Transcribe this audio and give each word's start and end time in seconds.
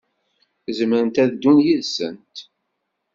Zemrent 0.77 1.21
ad 1.23 1.29
ddun 1.33 1.57
yid-sent. 1.65 2.35